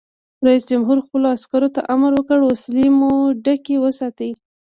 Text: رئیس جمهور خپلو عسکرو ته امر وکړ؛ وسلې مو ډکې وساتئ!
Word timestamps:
رئیس 0.45 0.63
جمهور 0.69 0.97
خپلو 1.05 1.25
عسکرو 1.35 1.69
ته 1.75 1.81
امر 1.93 2.11
وکړ؛ 2.15 2.39
وسلې 2.45 2.87
مو 2.99 3.11
ډکې 3.43 3.75
وساتئ! 3.83 4.31